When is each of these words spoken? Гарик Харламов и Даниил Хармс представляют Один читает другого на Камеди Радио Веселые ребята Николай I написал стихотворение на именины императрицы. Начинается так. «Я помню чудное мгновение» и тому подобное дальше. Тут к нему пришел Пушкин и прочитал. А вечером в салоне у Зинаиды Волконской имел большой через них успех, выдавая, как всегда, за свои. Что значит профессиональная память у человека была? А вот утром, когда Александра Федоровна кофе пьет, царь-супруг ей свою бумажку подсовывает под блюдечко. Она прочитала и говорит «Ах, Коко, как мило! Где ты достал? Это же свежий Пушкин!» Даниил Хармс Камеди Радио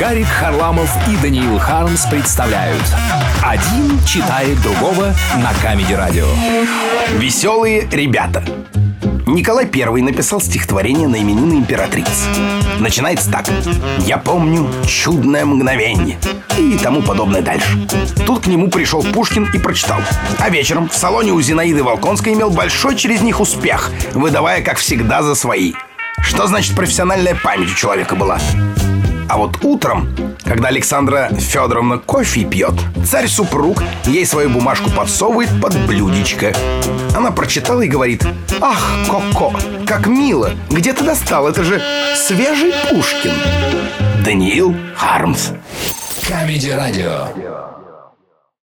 Гарик 0.00 0.28
Харламов 0.28 0.90
и 1.10 1.16
Даниил 1.18 1.58
Хармс 1.58 2.06
представляют 2.06 2.82
Один 3.42 4.02
читает 4.06 4.58
другого 4.62 5.14
на 5.36 5.52
Камеди 5.60 5.92
Радио 5.92 6.26
Веселые 7.18 7.86
ребята 7.92 8.42
Николай 9.26 9.68
I 9.70 10.00
написал 10.00 10.40
стихотворение 10.40 11.06
на 11.06 11.16
именины 11.16 11.52
императрицы. 11.52 12.24
Начинается 12.78 13.30
так. 13.30 13.44
«Я 13.98 14.16
помню 14.16 14.68
чудное 14.88 15.44
мгновение» 15.44 16.18
и 16.58 16.78
тому 16.78 17.02
подобное 17.02 17.42
дальше. 17.42 17.86
Тут 18.26 18.44
к 18.44 18.46
нему 18.46 18.70
пришел 18.70 19.04
Пушкин 19.04 19.50
и 19.52 19.58
прочитал. 19.58 20.00
А 20.38 20.48
вечером 20.48 20.88
в 20.88 20.94
салоне 20.94 21.32
у 21.32 21.40
Зинаиды 21.40 21.84
Волконской 21.84 22.32
имел 22.32 22.50
большой 22.50 22.96
через 22.96 23.20
них 23.20 23.38
успех, 23.38 23.92
выдавая, 24.14 24.62
как 24.62 24.78
всегда, 24.78 25.22
за 25.22 25.36
свои. 25.36 25.74
Что 26.22 26.48
значит 26.48 26.74
профессиональная 26.74 27.36
память 27.36 27.70
у 27.70 27.74
человека 27.76 28.16
была? 28.16 28.40
А 29.30 29.36
вот 29.36 29.62
утром, 29.62 30.08
когда 30.44 30.68
Александра 30.68 31.28
Федоровна 31.38 31.98
кофе 31.98 32.44
пьет, 32.44 32.74
царь-супруг 33.06 33.80
ей 34.04 34.26
свою 34.26 34.50
бумажку 34.50 34.90
подсовывает 34.90 35.48
под 35.62 35.72
блюдечко. 35.86 36.52
Она 37.14 37.30
прочитала 37.30 37.82
и 37.82 37.88
говорит 37.88 38.26
«Ах, 38.60 38.84
Коко, 39.08 39.54
как 39.86 40.08
мило! 40.08 40.50
Где 40.68 40.92
ты 40.92 41.04
достал? 41.04 41.46
Это 41.46 41.62
же 41.62 41.80
свежий 42.16 42.72
Пушкин!» 42.90 43.30
Даниил 44.24 44.74
Хармс 44.96 45.50
Камеди 46.28 46.70
Радио 46.70 47.28